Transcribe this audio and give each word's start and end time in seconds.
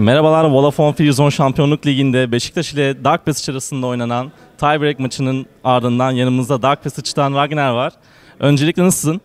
Merhabalar 0.00 0.44
Vodafone 0.44 0.92
Free 0.92 1.30
Şampiyonluk 1.30 1.86
Ligi'nde 1.86 2.32
Beşiktaş 2.32 2.72
ile 2.72 3.04
Dark 3.04 3.26
Passage 3.26 3.52
arasında 3.52 3.86
oynanan 3.86 4.32
tiebreak 4.58 4.98
maçının 4.98 5.46
ardından 5.64 6.10
yanımızda 6.10 6.62
Dark 6.62 6.84
Passage'dan 6.84 7.34
Ragnar 7.34 7.70
var. 7.70 7.92
Öncelikle 8.38 8.82
nasılsın? 8.82 9.20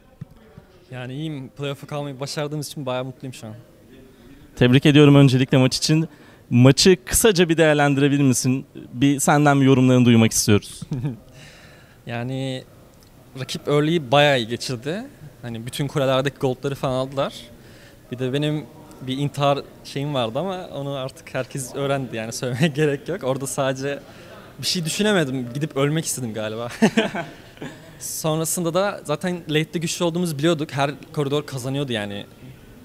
Yani 0.91 1.13
iyiyim. 1.13 1.49
Playoff'a 1.49 1.87
kalmayı 1.87 2.19
başardığımız 2.19 2.67
için 2.67 2.85
bayağı 2.85 3.05
mutluyum 3.05 3.33
şu 3.33 3.47
an. 3.47 3.53
Tebrik 4.55 4.85
ediyorum 4.85 5.15
öncelikle 5.15 5.57
maç 5.57 5.77
için. 5.77 6.09
Maçı 6.49 6.97
kısaca 7.05 7.49
bir 7.49 7.57
değerlendirebilir 7.57 8.23
misin? 8.23 8.65
Bir 8.93 9.19
senden 9.19 9.61
bir 9.61 9.65
yorumlarını 9.65 10.05
duymak 10.05 10.31
istiyoruz. 10.31 10.81
Yani 12.05 12.63
rakip 13.39 13.67
early'yi 13.67 14.11
bayağı 14.11 14.37
iyi 14.37 14.47
geçirdi. 14.47 15.03
Hani 15.41 15.65
bütün 15.65 15.87
kulelerdeki 15.87 16.37
goldları 16.37 16.75
falan 16.75 16.93
aldılar. 16.93 17.33
Bir 18.11 18.19
de 18.19 18.33
benim 18.33 18.65
bir 19.01 19.17
intihar 19.17 19.59
şeyim 19.83 20.13
vardı 20.13 20.39
ama 20.39 20.67
onu 20.73 20.89
artık 20.91 21.33
herkes 21.33 21.75
öğrendi 21.75 22.15
yani 22.15 22.31
söylemeye 22.33 22.67
gerek 22.67 23.09
yok. 23.09 23.23
Orada 23.23 23.47
sadece 23.47 23.99
bir 24.61 24.67
şey 24.67 24.85
düşünemedim. 24.85 25.53
Gidip 25.53 25.77
ölmek 25.77 26.05
istedim 26.05 26.33
galiba. 26.33 26.67
Sonrasında 27.99 28.73
da 28.73 29.01
zaten 29.03 29.41
late'de 29.49 29.79
güçlü 29.79 30.05
olduğumuzu 30.05 30.37
biliyorduk. 30.37 30.71
Her 30.73 30.91
koridor 31.13 31.45
kazanıyordu 31.45 31.91
yani. 31.93 32.25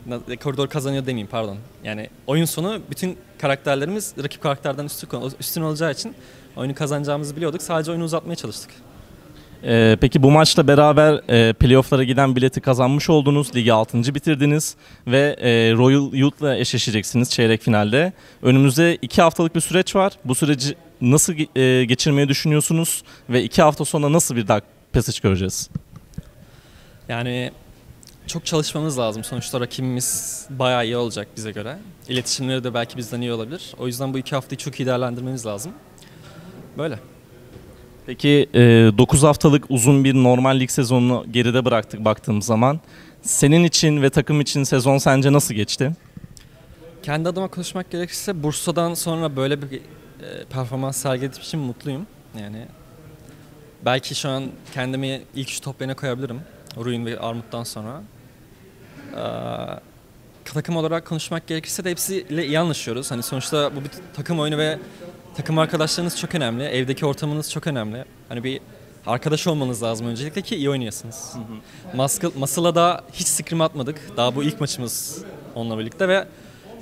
Na- 0.06 0.36
Koridor 0.36 0.68
kazanıyor 0.68 1.02
demeyeyim 1.06 1.28
pardon. 1.30 1.56
Yani 1.84 2.10
oyun 2.26 2.44
sonu 2.44 2.80
bütün 2.90 3.18
karakterlerimiz 3.38 4.14
rakip 4.22 4.42
karakterden 4.42 4.84
üstün, 4.84 5.08
üstün 5.40 5.62
olacağı 5.62 5.92
için 5.92 6.14
oyunu 6.56 6.74
kazanacağımızı 6.74 7.36
biliyorduk. 7.36 7.62
Sadece 7.62 7.90
oyunu 7.90 8.04
uzatmaya 8.04 8.36
çalıştık. 8.36 8.70
Ee, 9.64 9.96
peki 10.00 10.22
bu 10.22 10.30
maçla 10.30 10.68
beraber 10.68 11.20
e, 11.28 11.52
playofflara 11.52 12.04
giden 12.04 12.36
bileti 12.36 12.60
kazanmış 12.60 13.10
oldunuz. 13.10 13.56
Ligi 13.56 13.72
6. 13.72 14.14
bitirdiniz 14.14 14.76
ve 15.06 15.36
e, 15.40 15.48
Royal 15.74 16.12
Youth'la 16.12 16.56
eşleşeceksiniz 16.56 17.30
çeyrek 17.30 17.62
finalde. 17.62 18.12
Önümüzde 18.42 18.96
2 19.02 19.22
haftalık 19.22 19.54
bir 19.54 19.60
süreç 19.60 19.96
var. 19.96 20.12
Bu 20.24 20.34
süreci 20.34 20.74
nasıl 21.00 21.34
e, 21.56 21.84
geçirmeyi 21.84 22.28
düşünüyorsunuz 22.28 23.02
ve 23.30 23.42
2 23.42 23.62
hafta 23.62 23.84
sonra 23.84 24.12
nasıl 24.12 24.36
bir 24.36 24.48
Dark 24.48 24.64
Passage 24.92 25.18
göreceğiz? 25.22 25.70
Yani 27.08 27.50
çok 28.26 28.46
çalışmamız 28.46 28.98
lazım. 28.98 29.24
Sonuçta 29.24 29.60
rakibimiz 29.60 30.46
bayağı 30.50 30.84
iyi 30.84 30.96
olacak 30.96 31.28
bize 31.36 31.50
göre. 31.50 31.78
İletişimleri 32.08 32.64
de 32.64 32.74
belki 32.74 32.96
bizden 32.96 33.20
iyi 33.20 33.32
olabilir. 33.32 33.74
O 33.78 33.86
yüzden 33.86 34.14
bu 34.14 34.18
iki 34.18 34.34
haftayı 34.34 34.58
çok 34.58 34.80
iyi 34.80 34.86
değerlendirmemiz 34.86 35.46
lazım. 35.46 35.72
Böyle. 36.78 36.98
Peki 38.06 38.48
9 38.54 39.22
haftalık 39.22 39.64
uzun 39.68 40.04
bir 40.04 40.14
normal 40.14 40.60
lig 40.60 40.70
sezonunu 40.70 41.26
geride 41.30 41.64
bıraktık 41.64 42.04
baktığımız 42.04 42.46
zaman. 42.46 42.80
Senin 43.22 43.64
için 43.64 44.02
ve 44.02 44.10
takım 44.10 44.40
için 44.40 44.62
sezon 44.62 44.98
sence 44.98 45.32
nasıl 45.32 45.54
geçti? 45.54 45.92
Kendi 47.02 47.28
adıma 47.28 47.48
konuşmak 47.48 47.90
gerekirse 47.90 48.42
Bursa'dan 48.42 48.94
sonra 48.94 49.36
böyle 49.36 49.62
bir 49.62 49.76
e, 49.76 50.44
performans 50.50 50.96
sergilediğim 50.96 51.42
için 51.42 51.60
mutluyum. 51.60 52.06
Yani 52.40 52.66
belki 53.84 54.14
şu 54.14 54.28
an 54.28 54.44
kendimi 54.74 55.22
ilk 55.34 55.50
üç 55.50 55.60
top 55.60 55.96
koyabilirim. 55.96 56.40
Ruin 56.76 57.06
ve 57.06 57.18
Armut'tan 57.18 57.64
sonra. 57.64 58.02
Takım 60.44 60.76
olarak 60.76 61.06
konuşmak 61.06 61.46
gerekirse 61.46 61.84
de 61.84 61.90
hepsiyle 61.90 62.46
iyi 62.46 62.58
anlaşıyoruz. 62.58 63.10
Hani 63.10 63.22
sonuçta 63.22 63.76
bu 63.76 63.84
bir 63.84 63.90
takım 64.14 64.40
oyunu 64.40 64.58
ve 64.58 64.78
takım 65.36 65.58
arkadaşlarınız 65.58 66.18
çok 66.18 66.34
önemli. 66.34 66.64
Evdeki 66.64 67.06
ortamınız 67.06 67.50
çok 67.50 67.66
önemli. 67.66 68.04
Hani 68.28 68.44
bir 68.44 68.60
arkadaş 69.06 69.46
olmanız 69.46 69.82
lazım 69.82 70.06
öncelikle 70.06 70.42
ki 70.42 70.56
iyi 70.56 70.70
oynayasınız. 70.70 71.36
Muscle'a 72.36 72.74
da 72.74 73.04
hiç 73.12 73.26
scrim 73.26 73.60
atmadık. 73.60 74.00
Daha 74.16 74.36
bu 74.36 74.42
ilk 74.42 74.60
maçımız 74.60 75.24
onunla 75.54 75.78
birlikte 75.78 76.08
ve 76.08 76.26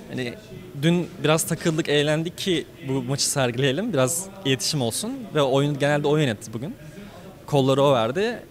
hani 0.09 0.35
dün 0.83 1.09
biraz 1.25 1.43
takıldık, 1.45 1.89
eğlendik 1.89 2.39
ki 2.39 2.67
bu 2.89 3.03
maçı 3.03 3.29
sergileyelim. 3.29 3.93
Biraz 3.93 4.27
iletişim 4.45 4.83
olsun 4.83 5.13
ve 5.35 5.43
oyun 5.43 5.79
genelde 5.79 6.09
o 6.09 6.17
yönetti 6.17 6.53
bugün. 6.53 6.75
Kolları 7.47 7.83
o 7.83 7.93
verdi. 7.93 8.43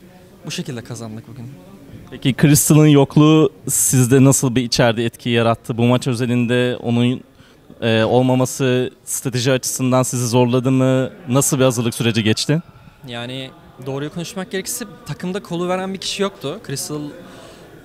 Bu 0.45 0.51
şekilde 0.51 0.83
kazandık 0.83 1.27
bugün. 1.27 1.66
Peki 2.11 2.35
Crystal'ın 2.41 2.87
yokluğu 2.87 3.49
sizde 3.67 4.23
nasıl 4.23 4.55
bir 4.55 4.63
içeride 4.63 5.05
etki 5.05 5.29
yarattı? 5.29 5.77
Bu 5.77 5.83
maç 5.83 6.07
özelinde 6.07 6.77
onun 6.77 7.21
e, 7.81 8.03
olmaması 8.03 8.91
strateji 9.05 9.51
açısından 9.51 10.03
sizi 10.03 10.27
zorladı 10.27 10.71
mı? 10.71 11.09
Nasıl 11.29 11.59
bir 11.59 11.63
hazırlık 11.63 11.95
süreci 11.95 12.23
geçti? 12.23 12.61
Yani 13.07 13.49
doğruyu 13.85 14.13
konuşmak 14.13 14.51
gerekirse 14.51 14.85
takımda 15.05 15.43
kolu 15.43 15.67
veren 15.67 15.93
bir 15.93 15.99
kişi 15.99 16.23
yoktu. 16.23 16.59
Crystal 16.67 17.01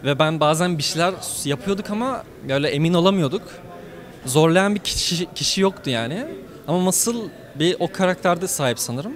ve 0.05 0.19
ben 0.19 0.41
bazen 0.41 0.79
bir 0.79 0.83
şeyler 0.83 1.15
yapıyorduk 1.45 1.91
ama 1.91 2.25
böyle 2.49 2.69
emin 2.69 2.95
olamıyorduk. 2.95 3.43
Zorlayan 4.27 4.75
bir 4.75 4.81
kişi, 4.81 5.27
kişi 5.35 5.61
yoktu 5.61 5.91
yani. 5.91 6.25
Ama 6.69 6.79
Muscle 6.79 7.19
bir 7.59 7.77
o 7.79 7.93
karakterde 7.93 8.49
sahip 8.49 8.79
sanırım. 8.79 9.13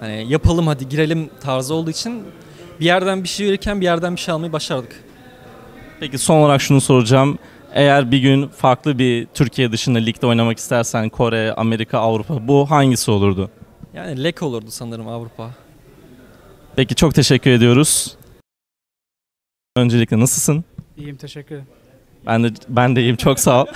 Hani 0.00 0.26
yapalım 0.28 0.66
hadi 0.66 0.88
girelim 0.88 1.30
tarzı 1.40 1.74
olduğu 1.74 1.90
için 1.90 2.22
bir 2.80 2.84
yerden 2.84 3.22
bir 3.22 3.28
şey 3.28 3.46
verirken 3.46 3.80
bir 3.80 3.84
yerden 3.84 4.16
bir 4.16 4.20
şey 4.20 4.34
almayı 4.34 4.52
başardık. 4.52 5.04
Peki 6.00 6.18
son 6.18 6.36
olarak 6.36 6.60
şunu 6.60 6.80
soracağım. 6.80 7.38
Eğer 7.72 8.10
bir 8.10 8.18
gün 8.18 8.48
farklı 8.48 8.98
bir 8.98 9.26
Türkiye 9.34 9.72
dışında 9.72 9.98
ligde 9.98 10.26
oynamak 10.26 10.58
istersen 10.58 11.08
Kore, 11.08 11.52
Amerika, 11.52 11.98
Avrupa 11.98 12.48
bu 12.48 12.70
hangisi 12.70 13.10
olurdu? 13.10 13.50
Yani 13.94 14.24
lek 14.24 14.42
olurdu 14.42 14.70
sanırım 14.70 15.08
Avrupa. 15.08 15.50
Peki 16.76 16.94
çok 16.94 17.14
teşekkür 17.14 17.50
ediyoruz. 17.50 18.16
Öncelikle 19.76 20.20
nasılsın? 20.20 20.64
İyiyim 20.96 21.16
teşekkür 21.16 21.54
ederim. 21.54 21.68
Ben 22.26 22.44
de 22.44 22.48
ben 22.68 22.96
de 22.96 23.00
iyiyim 23.00 23.16
çok 23.16 23.40
sağ 23.40 23.62
ol. 23.62 23.66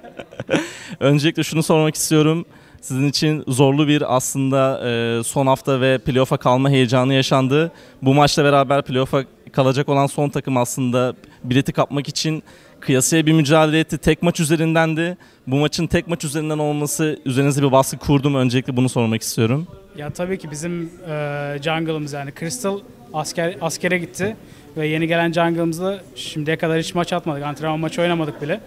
Öncelikle 1.00 1.42
şunu 1.42 1.62
sormak 1.62 1.94
istiyorum. 1.94 2.44
Sizin 2.84 3.08
için 3.08 3.44
zorlu 3.48 3.88
bir 3.88 4.16
aslında 4.16 4.88
e, 4.88 5.22
son 5.22 5.46
hafta 5.46 5.80
ve 5.80 5.98
playoff'a 5.98 6.36
kalma 6.36 6.70
heyecanı 6.70 7.14
yaşandı. 7.14 7.72
Bu 8.02 8.14
maçla 8.14 8.44
beraber 8.44 8.82
playoff'a 8.82 9.24
kalacak 9.52 9.88
olan 9.88 10.06
son 10.06 10.28
takım 10.28 10.56
aslında 10.56 11.14
bileti 11.44 11.72
kapmak 11.72 12.08
için 12.08 12.42
kıyasıya 12.80 13.26
bir 13.26 13.32
mücadele 13.32 13.80
etti. 13.80 13.98
Tek 13.98 14.22
maç 14.22 14.40
üzerindendi. 14.40 15.16
Bu 15.46 15.56
maçın 15.56 15.86
tek 15.86 16.08
maç 16.08 16.24
üzerinden 16.24 16.58
olması 16.58 17.18
üzerinize 17.24 17.62
bir 17.62 17.72
baskı 17.72 17.98
kurdu 17.98 18.30
mu? 18.30 18.38
Öncelikle 18.38 18.76
bunu 18.76 18.88
sormak 18.88 19.22
istiyorum. 19.22 19.66
Ya 19.96 20.10
tabii 20.10 20.38
ki 20.38 20.50
bizim 20.50 20.90
e, 21.08 21.58
jungle'ımız 21.62 22.12
yani 22.12 22.32
Crystal 22.40 22.78
asker 23.14 23.56
askere 23.60 23.98
gitti 23.98 24.36
ve 24.76 24.86
yeni 24.86 25.06
gelen 25.06 25.32
jungle'ımızda 25.32 26.00
şimdiye 26.16 26.56
kadar 26.56 26.78
hiç 26.78 26.94
maç 26.94 27.12
atmadık. 27.12 27.42
Antrenman 27.42 27.80
maçı 27.80 28.02
oynamadık 28.02 28.42
bile. 28.42 28.60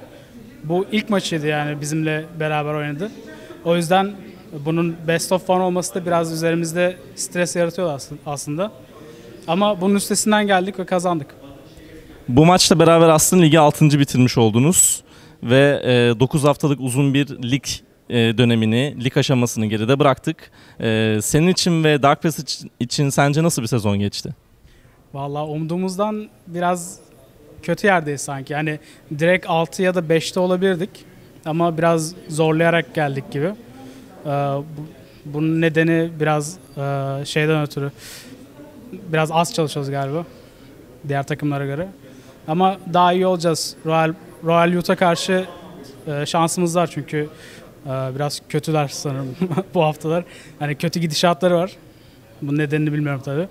Bu 0.64 0.86
ilk 0.92 1.10
maçıydı 1.10 1.48
yani 1.48 1.82
bizimle 1.82 2.26
beraber 2.40 2.74
oynadı. 2.74 3.12
O 3.66 3.75
yüzden 3.75 4.12
bunun 4.66 4.95
best 5.07 5.31
of 5.31 5.50
one 5.50 5.63
olması 5.63 5.95
da 5.95 6.06
biraz 6.06 6.34
üzerimizde 6.34 6.97
stres 7.16 7.56
yaratıyor 7.56 7.90
asl- 7.90 8.16
aslında. 8.25 8.72
Ama 9.47 9.81
bunun 9.81 9.95
üstesinden 9.95 10.47
geldik 10.47 10.79
ve 10.79 10.85
kazandık. 10.85 11.28
Bu 12.28 12.45
maçla 12.45 12.79
beraber 12.79 13.09
aslında 13.09 13.44
ligi 13.44 13.59
6. 13.59 14.00
bitirmiş 14.00 14.38
oldunuz 14.38 15.03
ve 15.44 15.81
9 16.19 16.44
haftalık 16.44 16.79
uzun 16.81 17.13
bir 17.13 17.28
lig 17.28 17.63
e, 18.09 18.16
dönemini, 18.38 19.03
lig 19.03 19.18
aşamasını 19.18 19.66
geride 19.66 20.00
bıraktık. 20.00 20.51
E, 20.79 21.19
senin 21.22 21.47
için 21.47 21.84
ve 21.84 22.03
Dark 22.03 22.24
Passage 22.24 22.51
için 22.79 23.09
sence 23.09 23.44
nasıl 23.44 23.62
bir 23.62 23.68
sezon 23.68 24.00
geçti? 24.00 24.35
Vallahi 25.13 25.44
umduğumuzdan 25.44 26.28
biraz 26.47 27.00
kötü 27.63 27.88
yerdeyiz 27.88 28.22
sanki. 28.22 28.53
Yani 28.53 28.79
direkt 29.19 29.45
6 29.50 29.84
ya 29.84 29.95
da 29.95 30.00
5'te 30.00 30.39
olabilirdik. 30.39 30.89
Ama 31.47 31.78
biraz 31.78 32.13
zorlayarak 32.30 32.96
geldik 32.96 33.31
gibi. 33.31 33.46
Ee, 34.25 34.30
bu- 34.30 34.63
bunun 35.25 35.62
nedeni 35.62 36.09
biraz 36.19 36.58
e, 36.78 37.25
şeyden 37.25 37.62
ötürü. 37.62 37.92
Biraz 39.13 39.31
az 39.31 39.54
çalışıyoruz 39.54 39.92
galiba. 39.92 40.25
Diğer 41.07 41.24
takımlara 41.24 41.66
göre. 41.66 41.88
Ama 42.48 42.77
daha 42.94 43.13
iyi 43.13 43.25
olacağız. 43.27 43.75
Royal, 43.86 44.13
Royal 44.44 44.74
Youth'a 44.74 44.95
karşı 44.95 45.45
e, 46.07 46.25
şansımız 46.25 46.75
var 46.75 46.89
çünkü 46.94 47.30
e, 47.86 47.89
biraz 47.89 48.42
kötüler 48.50 48.88
sanırım 48.88 49.36
bu 49.74 49.83
haftalar. 49.83 50.24
Hani 50.60 50.75
kötü 50.75 51.00
gidişatları 51.00 51.56
var. 51.56 51.72
Bunun 52.42 52.57
nedenini 52.57 52.94
bilmiyorum 52.94 53.22
tabii. 53.25 53.48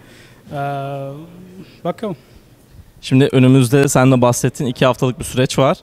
Bakalım. 1.85 2.17
Şimdi 3.01 3.29
önümüzde 3.33 3.89
sen 3.89 4.13
de 4.13 4.21
bahsettin 4.23 4.67
2 4.67 4.87
haftalık 4.87 5.19
bir 5.19 5.25
süreç 5.25 5.59
var 5.59 5.79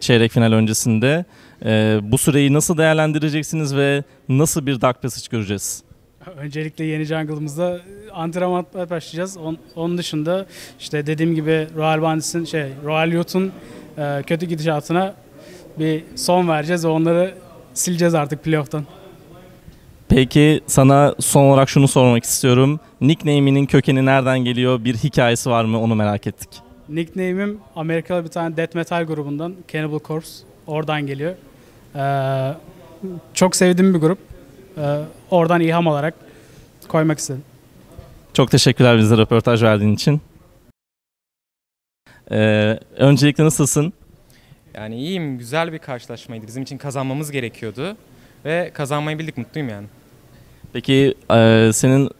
çeyrek 0.00 0.32
final 0.32 0.52
öncesinde. 0.52 1.24
E, 1.64 1.98
bu 2.02 2.18
süreyi 2.18 2.52
nasıl 2.52 2.78
değerlendireceksiniz 2.78 3.76
ve 3.76 4.04
nasıl 4.28 4.66
bir 4.66 4.80
Dark 4.80 5.02
Passage 5.02 5.26
göreceğiz? 5.30 5.82
Öncelikle 6.36 6.84
yeni 6.84 7.04
jungle'ımızda 7.04 7.80
antrenman 8.12 8.66
başlayacağız. 8.90 9.36
On- 9.36 9.58
onun 9.76 9.98
dışında 9.98 10.46
işte 10.80 11.06
dediğim 11.06 11.34
gibi 11.34 11.68
Royal 11.76 12.02
Bandits'in 12.02 12.44
şey 12.44 12.64
Royal 12.84 13.12
Youth'un 13.12 13.52
e, 13.98 14.22
kötü 14.26 14.46
gidişatına 14.46 15.14
bir 15.78 16.04
son 16.16 16.48
vereceğiz 16.48 16.84
ve 16.84 16.88
onları 16.88 17.34
sileceğiz 17.74 18.14
artık 18.14 18.44
playoff'tan. 18.44 18.84
Peki 20.08 20.60
sana 20.66 21.14
son 21.20 21.44
olarak 21.44 21.68
şunu 21.68 21.88
sormak 21.88 22.24
istiyorum. 22.24 22.80
Nickname'inin 23.00 23.66
kökeni 23.66 24.06
nereden 24.06 24.38
geliyor? 24.38 24.84
Bir 24.84 24.94
hikayesi 24.94 25.50
var 25.50 25.64
mı? 25.64 25.80
Onu 25.80 25.94
merak 25.94 26.26
ettik. 26.26 26.48
Nickname'im 26.88 27.58
Amerikalı 27.76 28.24
bir 28.24 28.28
tane 28.28 28.56
death 28.56 28.74
metal 28.74 29.04
grubundan 29.04 29.54
Cannibal 29.72 29.98
Corpse. 30.04 30.32
Oradan 30.66 31.06
geliyor. 31.06 31.34
Ee, 31.96 32.54
çok 33.34 33.56
sevdiğim 33.56 33.94
bir 33.94 33.98
grup. 33.98 34.18
Ee, 34.78 35.00
oradan 35.30 35.60
ilham 35.60 35.86
olarak 35.86 36.14
koymak 36.88 37.18
istedim. 37.18 37.44
Çok 38.34 38.50
teşekkürler 38.50 38.98
bize 38.98 39.16
röportaj 39.16 39.62
verdiğin 39.62 39.94
için. 39.94 40.20
Ee, 42.30 42.78
öncelikle 42.96 43.44
nasılsın? 43.44 43.92
Yani 44.74 44.96
iyiyim, 44.96 45.38
güzel 45.38 45.72
bir 45.72 45.78
karşılaşmaydı. 45.78 46.46
Bizim 46.46 46.62
için 46.62 46.78
kazanmamız 46.78 47.30
gerekiyordu 47.30 47.96
ve 48.44 48.70
kazanmayı 48.74 49.18
bildik, 49.18 49.38
mutluyum 49.38 49.68
yani. 49.68 49.86
Peki 50.72 51.14
e, 51.30 51.70
senin 51.72 52.10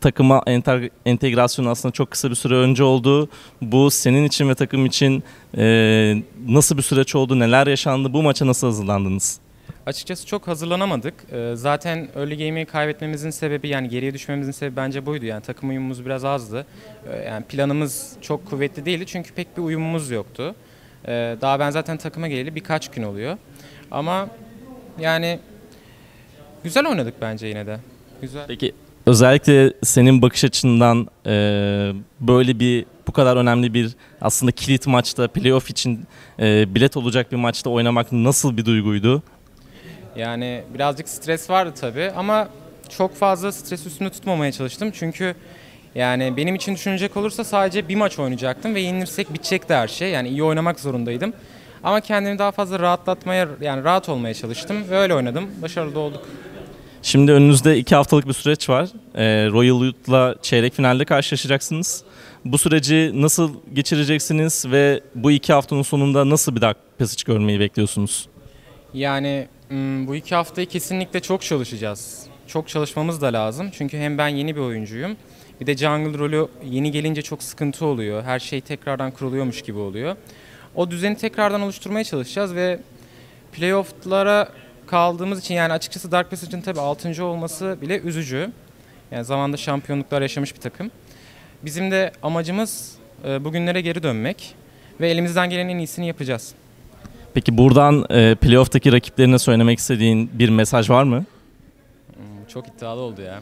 takıma 0.00 0.42
enter, 0.46 0.88
entegrasyonu 1.06 1.70
aslında 1.70 1.92
çok 1.92 2.10
kısa 2.10 2.30
bir 2.30 2.34
süre 2.34 2.54
önce 2.54 2.82
oldu. 2.84 3.28
Bu 3.62 3.90
senin 3.90 4.24
için 4.24 4.48
ve 4.48 4.54
takım 4.54 4.86
için 4.86 5.22
e, 5.58 6.22
nasıl 6.48 6.76
bir 6.76 6.82
süreç 6.82 7.14
oldu? 7.14 7.38
Neler 7.38 7.66
yaşandı? 7.66 8.12
Bu 8.12 8.22
maça 8.22 8.46
nasıl 8.46 8.66
hazırlandınız? 8.66 9.40
Açıkçası 9.86 10.26
çok 10.26 10.48
hazırlanamadık. 10.48 11.14
Ee, 11.32 11.52
Zaten 11.54 12.08
early 12.16 12.46
game'i 12.46 12.66
kaybetmemizin 12.66 13.30
sebebi 13.30 13.68
yani 13.68 13.88
geriye 13.88 14.14
düşmemizin 14.14 14.52
sebebi 14.52 14.76
bence 14.76 15.06
buydu. 15.06 15.24
Yani 15.26 15.42
takım 15.42 15.68
uyumumuz 15.70 16.06
biraz 16.06 16.24
azdı. 16.24 16.66
Ee, 17.12 17.16
Yani 17.16 17.44
planımız 17.44 18.12
çok 18.20 18.46
kuvvetli 18.50 18.84
değildi 18.84 19.06
çünkü 19.06 19.34
pek 19.34 19.56
bir 19.56 19.62
uyumumuz 19.62 20.10
yoktu. 20.10 20.54
Ee, 21.08 21.36
Daha 21.40 21.60
ben 21.60 21.70
zaten 21.70 21.96
takıma 21.96 22.28
geleli 22.28 22.54
birkaç 22.54 22.88
gün 22.90 23.02
oluyor. 23.02 23.36
Ama 23.90 24.28
yani 25.00 25.38
güzel 26.64 26.86
oynadık 26.86 27.14
bence 27.20 27.46
yine 27.46 27.66
de. 27.66 27.78
Güzel. 28.22 28.44
Peki 28.48 28.72
özellikle 29.06 29.72
senin 29.82 30.22
bakış 30.22 30.44
açından 30.44 31.08
e, 31.26 31.32
böyle 32.20 32.60
bir 32.60 32.86
bu 33.06 33.12
kadar 33.12 33.36
önemli 33.36 33.74
bir 33.74 33.96
aslında 34.20 34.52
kilit 34.52 34.86
maçta 34.86 35.28
playoff 35.28 35.70
için 35.70 36.06
e, 36.40 36.74
bilet 36.74 36.96
olacak 36.96 37.32
bir 37.32 37.36
maçta 37.36 37.70
oynamak 37.70 38.12
nasıl 38.12 38.56
bir 38.56 38.64
duyguydu? 38.64 39.22
Yani 40.16 40.62
birazcık 40.74 41.08
stres 41.08 41.50
vardı 41.50 41.72
tabii 41.80 42.10
ama 42.16 42.48
çok 42.88 43.14
fazla 43.14 43.52
stres 43.52 43.86
üstünde 43.86 44.10
tutmamaya 44.10 44.52
çalıştım. 44.52 44.90
Çünkü 44.94 45.34
yani 45.94 46.36
benim 46.36 46.54
için 46.54 46.74
düşünecek 46.74 47.16
olursa 47.16 47.44
sadece 47.44 47.88
bir 47.88 47.96
maç 47.96 48.18
oynayacaktım 48.18 48.74
ve 48.74 48.80
yenilirsek 48.80 49.34
bitecekti 49.34 49.74
her 49.74 49.88
şey. 49.88 50.10
Yani 50.10 50.28
iyi 50.28 50.42
oynamak 50.42 50.80
zorundaydım. 50.80 51.32
Ama 51.84 52.00
kendimi 52.00 52.38
daha 52.38 52.52
fazla 52.52 52.78
rahatlatmaya 52.78 53.48
yani 53.60 53.84
rahat 53.84 54.08
olmaya 54.08 54.34
çalıştım 54.34 54.76
ve 54.90 54.96
öyle 54.96 55.14
oynadım. 55.14 55.50
Başarılı 55.62 55.98
olduk. 55.98 56.28
Şimdi 57.02 57.32
önünüzde 57.32 57.78
iki 57.78 57.94
haftalık 57.94 58.28
bir 58.28 58.32
süreç 58.32 58.68
var. 58.68 58.88
E, 59.14 59.50
Royal 59.50 59.84
Youth'la 59.84 60.34
çeyrek 60.42 60.74
finalde 60.74 61.04
karşılaşacaksınız. 61.04 62.04
Bu 62.44 62.58
süreci 62.58 63.12
nasıl 63.14 63.54
geçireceksiniz 63.72 64.64
ve 64.70 65.00
bu 65.14 65.30
iki 65.30 65.52
haftanın 65.52 65.82
sonunda 65.82 66.30
nasıl 66.30 66.56
bir 66.56 66.60
Dark 66.60 66.76
Passage 66.98 67.22
görmeyi 67.26 67.60
bekliyorsunuz? 67.60 68.28
Yani 68.94 69.48
hmm, 69.68 70.06
bu 70.06 70.16
iki 70.16 70.34
haftayı 70.34 70.66
kesinlikle 70.66 71.20
çok 71.20 71.42
çalışacağız. 71.42 72.26
Çok 72.46 72.68
çalışmamız 72.68 73.22
da 73.22 73.32
lazım. 73.32 73.70
Çünkü 73.72 73.98
hem 73.98 74.18
ben 74.18 74.28
yeni 74.28 74.56
bir 74.56 74.60
oyuncuyum. 74.60 75.16
Bir 75.60 75.66
de 75.66 75.76
jungle 75.76 76.18
rolü 76.18 76.48
yeni 76.64 76.90
gelince 76.90 77.22
çok 77.22 77.42
sıkıntı 77.42 77.86
oluyor. 77.86 78.22
Her 78.24 78.38
şey 78.38 78.60
tekrardan 78.60 79.10
kuruluyormuş 79.10 79.62
gibi 79.62 79.78
oluyor. 79.78 80.16
O 80.74 80.90
düzeni 80.90 81.16
tekrardan 81.16 81.60
oluşturmaya 81.60 82.04
çalışacağız 82.04 82.54
ve 82.54 82.80
playoff'lara 83.52 84.48
kaldığımız 84.90 85.40
için 85.40 85.54
yani 85.54 85.72
açıkçası 85.72 86.12
Dark 86.12 86.30
Passage'ın 86.30 86.60
tabii 86.60 86.80
6. 86.80 87.24
olması 87.24 87.78
bile 87.82 87.98
üzücü. 88.00 88.50
Yani 89.10 89.24
zamanda 89.24 89.56
şampiyonluklar 89.56 90.22
yaşamış 90.22 90.54
bir 90.54 90.60
takım. 90.60 90.90
Bizim 91.62 91.90
de 91.90 92.12
amacımız 92.22 92.96
e, 93.24 93.44
bugünlere 93.44 93.80
geri 93.80 94.02
dönmek 94.02 94.54
ve 95.00 95.10
elimizden 95.10 95.50
gelenin 95.50 95.74
en 95.74 95.78
iyisini 95.78 96.06
yapacağız. 96.06 96.54
Peki 97.34 97.58
buradan 97.58 98.06
e, 98.10 98.34
playoff'taki 98.34 98.92
rakiplerine 98.92 99.38
söylemek 99.38 99.78
istediğin 99.78 100.30
bir 100.32 100.48
mesaj 100.48 100.90
var 100.90 101.02
mı? 101.02 101.24
Hmm, 102.16 102.46
Çok 102.48 102.68
iddialı 102.68 103.00
oldu 103.00 103.22
ya. 103.22 103.40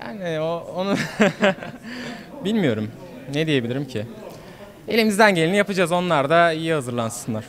Yani 0.00 0.40
o 0.40 0.72
onu 0.76 0.94
bilmiyorum. 2.44 2.90
Ne 3.34 3.46
diyebilirim 3.46 3.84
ki? 3.84 4.06
Elimizden 4.88 5.34
geleni 5.34 5.56
yapacağız. 5.56 5.92
Onlar 5.92 6.30
da 6.30 6.52
iyi 6.52 6.72
hazırlansınlar. 6.72 7.44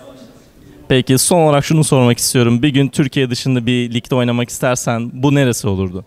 Peki 0.87 1.17
son 1.17 1.39
olarak 1.39 1.65
şunu 1.65 1.83
sormak 1.83 2.17
istiyorum. 2.17 2.61
Bir 2.61 2.69
gün 2.69 2.87
Türkiye 2.87 3.29
dışında 3.29 3.65
bir 3.65 3.93
ligde 3.93 4.15
oynamak 4.15 4.49
istersen 4.49 5.11
bu 5.13 5.35
neresi 5.35 5.67
olurdu? 5.67 6.05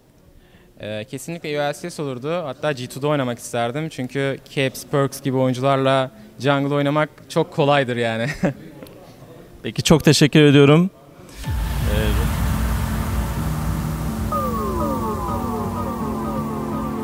Ee, 0.80 1.04
kesinlikle 1.10 1.60
ULCS 1.60 2.00
olurdu. 2.00 2.32
Hatta 2.44 2.72
G2'da 2.72 3.08
oynamak 3.08 3.38
isterdim. 3.38 3.88
Çünkü 3.88 4.38
Caps, 4.54 4.84
Perks 4.90 5.20
gibi 5.22 5.36
oyuncularla 5.36 6.10
jungle 6.38 6.74
oynamak 6.74 7.08
çok 7.28 7.52
kolaydır 7.52 7.96
yani. 7.96 8.26
Peki 9.62 9.82
çok 9.82 10.04
teşekkür 10.04 10.42
ediyorum. 10.42 10.90